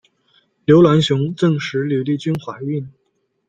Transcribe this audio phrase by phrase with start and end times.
[0.65, 2.91] 刘銮雄证实吕丽君怀孕。